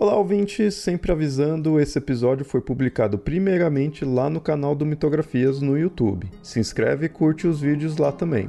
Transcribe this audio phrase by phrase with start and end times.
[0.00, 0.76] Olá, ouvintes!
[0.76, 6.30] Sempre avisando, esse episódio foi publicado primeiramente lá no canal do Mitografias no YouTube.
[6.40, 8.48] Se inscreve e curte os vídeos lá também.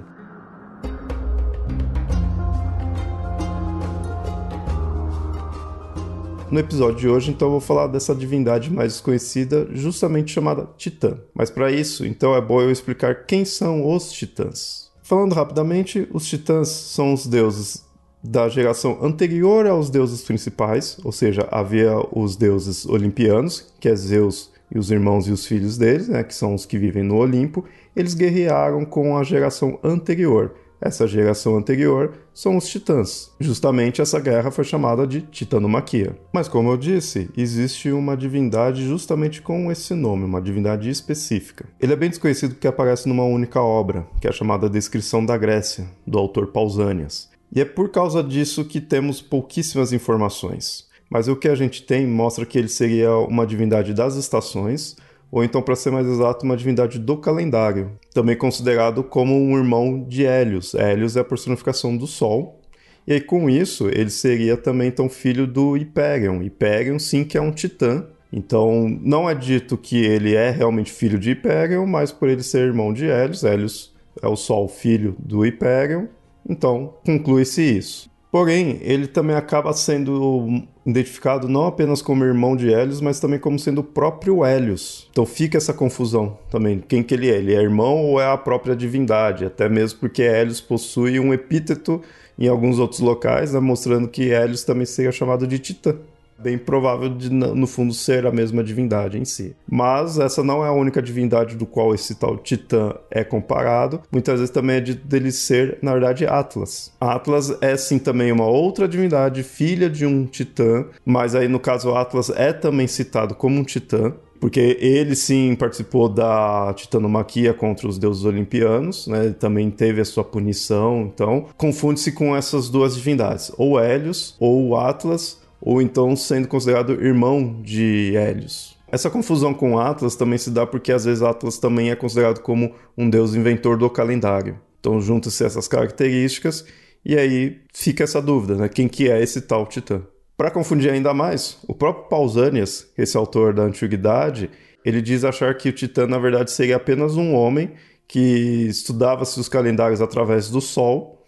[6.52, 11.18] No episódio de hoje, então, eu vou falar dessa divindade mais desconhecida, justamente chamada Titã.
[11.34, 14.91] Mas para isso, então, é bom eu explicar quem são os Titãs.
[15.02, 17.88] Falando rapidamente, os Titãs são os deuses
[18.23, 24.51] da geração anterior aos deuses principais, ou seja, havia os deuses olimpianos, que é Zeus
[24.71, 27.65] e os irmãos e os filhos deles, né, que são os que vivem no Olimpo,
[27.95, 30.53] eles guerrearam com a geração anterior.
[30.81, 33.34] Essa geração anterior são os titãs.
[33.37, 36.15] Justamente essa guerra foi chamada de Titanomaquia.
[36.31, 41.65] Mas como eu disse, existe uma divindade justamente com esse nome, uma divindade específica.
[41.81, 45.85] Ele é bem desconhecido porque aparece numa única obra, que é chamada Descrição da Grécia,
[46.07, 47.29] do autor Pausanias.
[47.51, 50.87] E é por causa disso que temos pouquíssimas informações.
[51.09, 54.95] Mas o que a gente tem mostra que ele seria uma divindade das estações,
[55.31, 60.03] ou então, para ser mais exato, uma divindade do calendário, também considerado como um irmão
[60.07, 60.73] de Hélios.
[60.73, 62.59] Hélios é a personificação do Sol.
[63.05, 66.39] E aí, com isso, ele seria também então filho do Hyperion.
[66.39, 68.05] Hyperion, sim, que é um titã.
[68.31, 72.67] Então, não é dito que ele é realmente filho de Hyperion, mas por ele ser
[72.67, 76.07] irmão de Hélios, Hélios é o Sol, filho do Hyperion,
[76.50, 78.09] então, conclui-se isso.
[78.31, 83.57] Porém, ele também acaba sendo identificado não apenas como irmão de Hélios, mas também como
[83.57, 85.07] sendo o próprio Hélios.
[85.11, 86.83] Então fica essa confusão também.
[86.88, 87.38] Quem que ele é?
[87.38, 89.45] Ele é irmão ou é a própria divindade?
[89.45, 92.01] Até mesmo porque Hélios possui um epíteto
[92.38, 95.95] em alguns outros locais, né, mostrando que Hélios também seria chamado de Titã
[96.41, 99.55] bem provável de, no fundo, ser a mesma divindade em si.
[99.69, 104.01] Mas essa não é a única divindade do qual esse tal Titã é comparado.
[104.11, 106.91] Muitas vezes também é de dele ser, na verdade, Atlas.
[107.00, 111.94] Atlas é sim também uma outra divindade, filha de um Titã, mas aí no caso
[111.95, 114.13] Atlas é também citado como um Titã.
[114.39, 119.25] Porque ele sim participou da titanomaquia contra os deuses olimpianos, né?
[119.25, 124.77] Ele também teve a sua punição, então confunde-se com essas duas divindades, ou Hélios ou
[124.77, 128.77] Atlas, ou então sendo considerado irmão de Hélios.
[128.91, 132.73] Essa confusão com Atlas também se dá porque às vezes Atlas também é considerado como
[132.97, 134.59] um deus inventor do calendário.
[134.79, 136.65] Então juntam-se essas características
[137.05, 138.69] e aí fica essa dúvida, né?
[138.69, 140.01] Quem que é esse tal Titã?
[140.35, 144.49] Para confundir ainda mais, o próprio Pausanias, esse autor da antiguidade,
[144.85, 147.71] ele diz achar que o Titã na verdade seria apenas um homem
[148.07, 151.23] que estudava seus calendários através do Sol,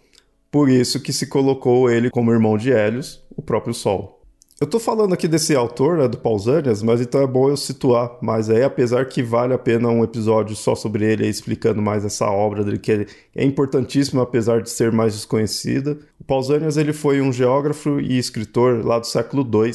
[0.50, 4.21] por isso que se colocou ele como irmão de Hélios, o próprio Sol.
[4.60, 8.16] Eu tô falando aqui desse autor, né, do Pausanias, mas então é bom eu situar
[8.22, 12.04] mais aí, apesar que vale a pena um episódio só sobre ele, aí, explicando mais
[12.04, 15.98] essa obra dele, que é importantíssima, apesar de ser mais desconhecida.
[16.20, 19.72] O Pausanias ele foi um geógrafo e escritor lá do século II,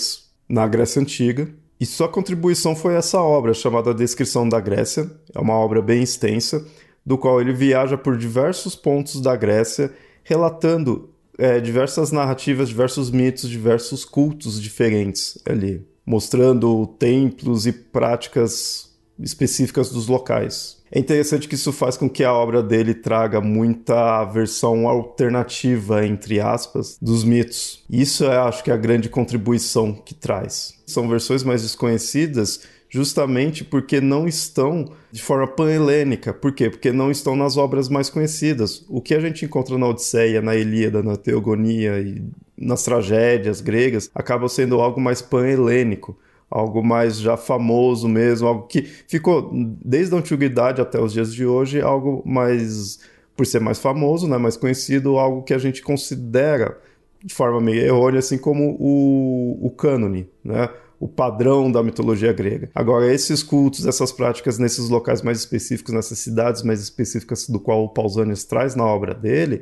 [0.48, 1.50] na Grécia Antiga,
[1.80, 5.12] e sua contribuição foi essa obra, chamada Descrição da Grécia.
[5.36, 6.66] É uma obra bem extensa,
[7.06, 9.94] do qual ele viaja por diversos pontos da Grécia,
[10.24, 18.88] relatando é, diversas narrativas, diversos mitos, diversos cultos diferentes ali, mostrando templos e práticas
[19.20, 20.78] específicas dos locais.
[20.92, 26.40] É interessante que isso faz com que a obra dele traga muita versão alternativa, entre
[26.40, 27.84] aspas, dos mitos.
[27.90, 30.75] Isso é, acho que, a grande contribuição que traz.
[30.86, 36.34] São versões mais desconhecidas justamente porque não estão de forma panhelênica.
[36.34, 36.70] Por quê?
[36.70, 38.86] Porque não estão nas obras mais conhecidas.
[38.88, 42.24] O que a gente encontra na Odisseia, na Ilíada, na Teogonia e
[42.58, 46.18] nas tragédias gregas acaba sendo algo mais panhelênico.
[46.50, 49.51] Algo mais já famoso mesmo, algo que ficou
[49.84, 53.01] desde a antiguidade até os dias de hoje, algo mais,
[53.36, 56.80] por ser mais famoso, né, mais conhecido, algo que a gente considera
[57.22, 60.69] de forma meio errônea, assim como o, o cânone, né?
[61.00, 62.70] O padrão da mitologia grega.
[62.74, 67.84] Agora, esses cultos, essas práticas nesses locais mais específicos, nessas cidades mais específicas do qual
[67.84, 69.62] o Pausanias traz na obra dele,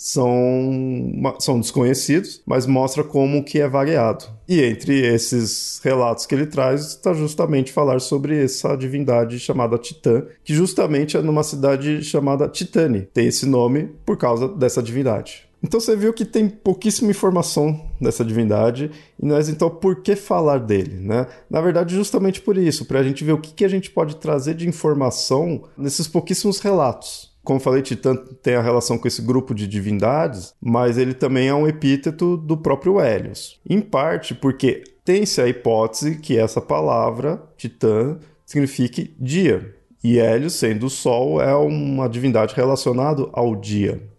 [0.00, 4.24] são, são desconhecidos, mas mostra como que é variado.
[4.48, 10.24] E entre esses relatos que ele traz está justamente falar sobre essa divindade chamada Titã,
[10.42, 13.02] que justamente é numa cidade chamada Titane.
[13.12, 15.49] Tem esse nome por causa dessa divindade.
[15.62, 18.90] Então você viu que tem pouquíssima informação dessa divindade,
[19.20, 21.26] e nós então por que falar dele, né?
[21.50, 24.16] Na verdade, justamente por isso, para a gente ver o que, que a gente pode
[24.16, 27.30] trazer de informação nesses pouquíssimos relatos.
[27.42, 31.54] Como falei, Titã tem a relação com esse grupo de divindades, mas ele também é
[31.54, 33.58] um epíteto do próprio Hélios.
[33.68, 39.74] Em parte porque tem-se a hipótese que essa palavra, Titã, signifique dia.
[40.02, 44.09] E Hélios, sendo o Sol, é uma divindade relacionada ao dia.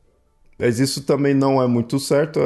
[0.62, 2.40] Mas isso também não é muito certo,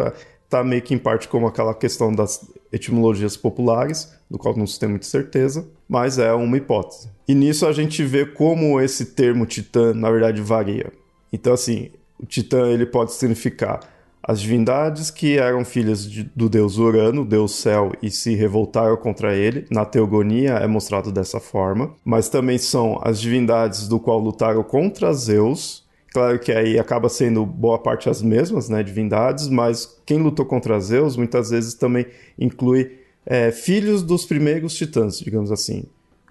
[0.44, 4.66] está é, meio que em parte como aquela questão das etimologias populares, do qual não
[4.66, 7.10] se tem muita certeza, mas é uma hipótese.
[7.28, 10.92] E nisso a gente vê como esse termo titã, na verdade, varia.
[11.32, 13.82] Então, assim, o titã ele pode significar
[14.28, 19.36] as divindades que eram filhas de, do deus Urano, deus céu, e se revoltaram contra
[19.36, 19.68] ele.
[19.70, 21.94] Na teogonia é mostrado dessa forma.
[22.04, 25.85] Mas também são as divindades do qual lutaram contra Zeus,
[26.16, 30.80] Claro que aí acaba sendo boa parte as mesmas, né, divindades, mas quem lutou contra
[30.80, 32.06] Zeus muitas vezes também
[32.40, 35.84] inclui é, filhos dos primeiros titãs, digamos assim.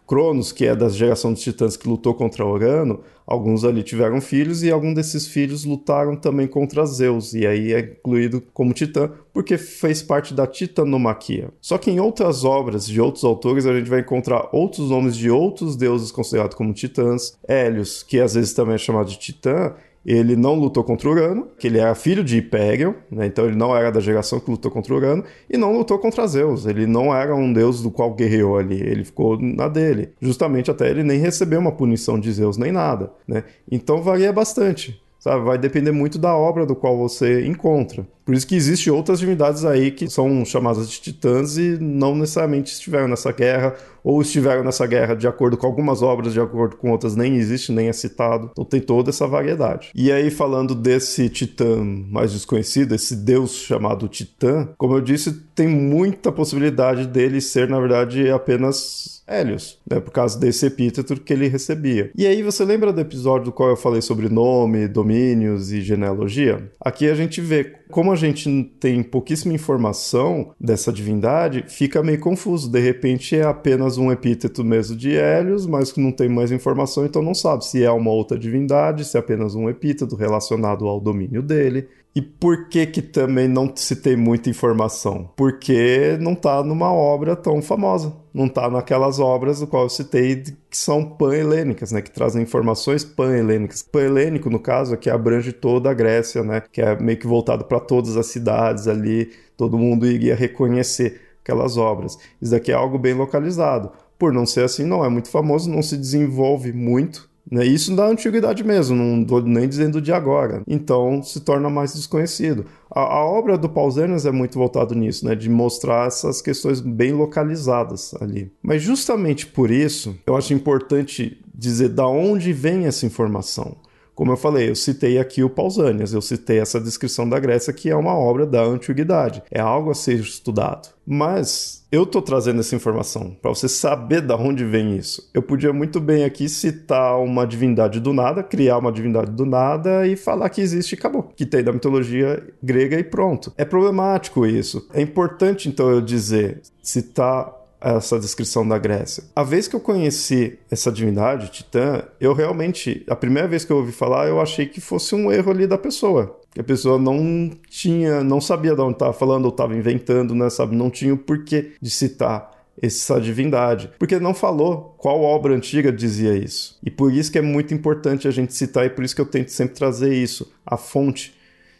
[0.06, 4.62] Cronos, que é da geração dos titãs que lutou contra Urano, alguns ali tiveram filhos
[4.62, 9.56] e alguns desses filhos lutaram também contra Zeus, e aí é incluído como titã porque
[9.56, 11.48] fez parte da titanomaquia.
[11.60, 15.30] Só que em outras obras de outros autores a gente vai encontrar outros nomes de
[15.30, 19.72] outros deuses considerados como titãs, Hélios, que às vezes também é chamado de titã,
[20.04, 23.26] ele não lutou contra Urano, que ele era filho de Hyperion, né?
[23.26, 26.66] então ele não era da geração que lutou contra Urano, e não lutou contra Zeus.
[26.66, 30.10] Ele não era um deus do qual guerreou ali, ele ficou na dele.
[30.20, 33.12] Justamente até ele nem recebeu uma punição de Zeus nem nada.
[33.26, 33.44] Né?
[33.70, 35.02] Então varia bastante.
[35.24, 35.42] Sabe?
[35.42, 38.06] Vai depender muito da obra do qual você encontra.
[38.26, 42.72] Por isso que existem outras divindades aí que são chamadas de titãs e não necessariamente
[42.72, 46.90] estiveram nessa guerra, ou estiveram nessa guerra de acordo com algumas obras, de acordo com
[46.90, 48.50] outras nem existe, nem é citado.
[48.52, 49.90] Então tem toda essa variedade.
[49.94, 55.68] E aí, falando desse titã mais desconhecido, esse deus chamado Titã, como eu disse, tem
[55.68, 61.48] muita possibilidade dele ser, na verdade, apenas Hélios, né, por causa desse epíteto que ele
[61.48, 62.10] recebia.
[62.14, 66.70] E aí você lembra do episódio do qual eu falei sobre nome, domínios e genealogia?
[66.80, 72.70] Aqui a gente vê como a gente tem pouquíssima informação dessa divindade, fica meio confuso.
[72.70, 77.06] De repente é apenas um epíteto mesmo de Hélios, mas que não tem mais informação,
[77.06, 81.00] então não sabe se é uma outra divindade, se é apenas um epíteto relacionado ao
[81.00, 81.88] domínio dele.
[82.16, 85.32] E por que que também não se tem muita informação?
[85.34, 88.14] Porque não está numa obra tão famosa.
[88.32, 92.00] Não está naquelas obras do qual eu citei que são pan-helênicas, né?
[92.00, 93.82] Que trazem informações pan-helênicas.
[93.82, 96.62] Pan-helênico, no caso, é que abrange toda a Grécia, né?
[96.70, 99.32] Que é meio que voltado para todas as cidades ali.
[99.56, 102.16] Todo mundo iria reconhecer aquelas obras.
[102.40, 103.90] Isso daqui é algo bem localizado.
[104.16, 107.64] Por não ser assim, não é muito famoso, não se desenvolve muito né?
[107.64, 110.62] Isso da antiguidade mesmo, não estou nem dizendo de agora.
[110.66, 112.66] Então se torna mais desconhecido.
[112.90, 115.36] A, a obra do Pausanias é muito voltado nisso, né?
[115.36, 118.50] de mostrar essas questões bem localizadas ali.
[118.60, 123.76] Mas justamente por isso, eu acho importante dizer da onde vem essa informação.
[124.14, 127.90] Como eu falei, eu citei aqui o Pausanias, eu citei essa descrição da Grécia, que
[127.90, 130.88] é uma obra da antiguidade, é algo a ser estudado.
[131.06, 135.28] Mas eu estou trazendo essa informação para você saber da onde vem isso.
[135.34, 140.06] Eu podia muito bem aqui citar uma divindade do nada, criar uma divindade do nada
[140.06, 143.52] e falar que existe e acabou, que tem da mitologia grega e pronto.
[143.56, 144.88] É problemático isso.
[144.92, 149.24] É importante então eu dizer, citar essa descrição da Grécia.
[149.36, 153.76] A vez que eu conheci essa divindade, Titã, eu realmente, a primeira vez que eu
[153.76, 156.40] ouvi falar, eu achei que fosse um erro ali da pessoa.
[156.52, 160.48] Que a pessoa não tinha, não sabia de onde estava falando ou estava inventando, né,
[160.48, 160.74] sabe?
[160.76, 166.36] Não tinha o porquê de citar essa divindade, porque não falou qual obra antiga dizia
[166.36, 166.78] isso.
[166.82, 169.26] E por isso que é muito importante a gente citar e por isso que eu
[169.26, 171.34] tento sempre trazer isso, a fonte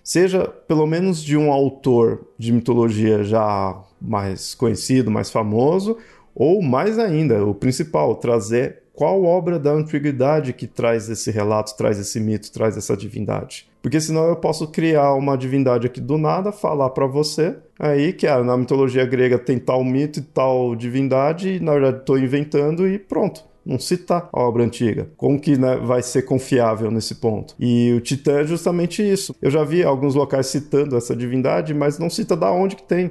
[0.04, 5.96] seja pelo menos de um autor de mitologia já mais conhecido, mais famoso,
[6.34, 11.98] ou mais ainda, o principal, trazer qual obra da antiguidade que traz esse relato, traz
[11.98, 13.66] esse mito, traz essa divindade.
[13.82, 18.26] Porque senão eu posso criar uma divindade aqui do nada, falar para você, aí que
[18.26, 22.86] ah, na mitologia grega tem tal mito e tal divindade, e na verdade estou inventando
[22.86, 25.08] e pronto não citar a obra antiga.
[25.16, 27.54] Como que né, vai ser confiável nesse ponto?
[27.58, 29.34] E o Titã é justamente isso.
[29.40, 33.10] Eu já vi alguns locais citando essa divindade, mas não cita da onde que tem.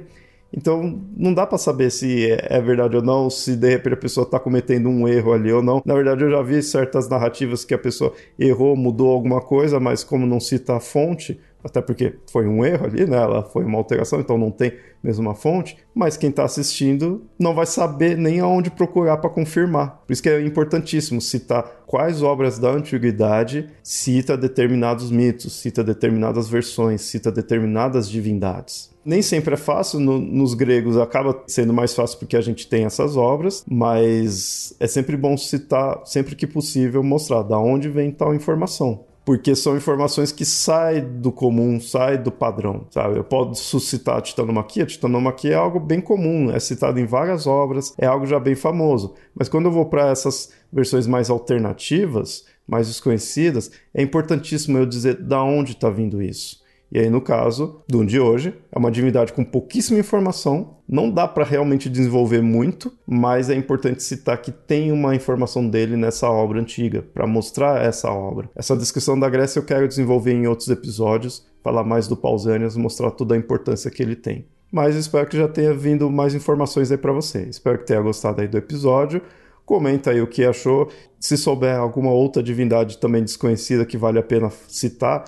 [0.56, 3.96] Então, não dá para saber se é, é verdade ou não, se de repente a
[3.96, 5.82] pessoa está cometendo um erro ali ou não.
[5.84, 10.04] Na verdade, eu já vi certas narrativas que a pessoa errou, mudou alguma coisa, mas
[10.04, 13.16] como não cita a fonte, até porque foi um erro ali, né?
[13.16, 17.54] Ela foi uma alteração, então não tem mesmo uma fonte, mas quem está assistindo não
[17.54, 20.02] vai saber nem aonde procurar para confirmar.
[20.06, 26.48] Por isso que é importantíssimo citar quais obras da antiguidade cita determinados mitos, cita determinadas
[26.48, 28.92] versões, cita determinadas divindades.
[29.04, 32.86] Nem sempre é fácil, no, nos gregos acaba sendo mais fácil porque a gente tem
[32.86, 38.34] essas obras, mas é sempre bom citar, sempre que possível, mostrar da onde vem tal
[38.34, 43.16] informação porque são informações que saem do comum, saem do padrão, sabe?
[43.16, 47.46] Eu posso citar a titanomaquia, a titanomaquia é algo bem comum, é citado em várias
[47.46, 52.44] obras, é algo já bem famoso, mas quando eu vou para essas versões mais alternativas,
[52.66, 56.63] mais desconhecidas, é importantíssimo eu dizer da onde está vindo isso.
[56.94, 61.26] E aí, no caso do de hoje, é uma divindade com pouquíssima informação, não dá
[61.26, 66.60] para realmente desenvolver muito, mas é importante citar que tem uma informação dele nessa obra
[66.60, 68.48] antiga, para mostrar essa obra.
[68.54, 73.10] Essa descrição da Grécia eu quero desenvolver em outros episódios, falar mais do Pausanias, mostrar
[73.10, 74.46] toda a importância que ele tem.
[74.70, 77.42] Mas espero que já tenha vindo mais informações aí para você.
[77.42, 79.20] Espero que tenha gostado aí do episódio.
[79.64, 80.88] Comenta aí o que achou.
[81.18, 85.24] Se souber alguma outra divindade também desconhecida que vale a pena citar,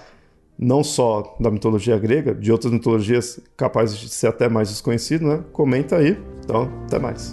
[0.58, 5.44] não só da mitologia grega, de outras mitologias capazes de ser até mais desconhecido, né?
[5.52, 6.18] Comenta aí.
[6.44, 7.32] Então, até mais.